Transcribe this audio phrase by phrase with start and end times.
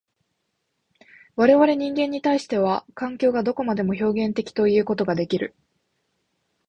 [1.35, 5.53] 我々人間に対しては、環境がどこまでも表現的ということができる。